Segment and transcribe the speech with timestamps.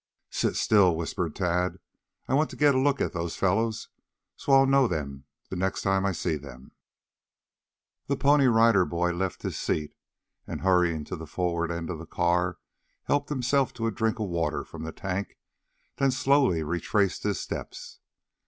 [0.31, 1.77] "Sit still," whispered Tad.
[2.27, 3.89] "I want to get a look at those fellows
[4.35, 6.71] so I'll know them next time I see them."
[8.07, 9.93] The Pony Rider boy left his seat,
[10.47, 12.57] and hurrying to the forward end of the car,
[13.03, 15.37] helped himself to a drink of water from the tank;
[15.97, 17.99] then slowly retraced his steps.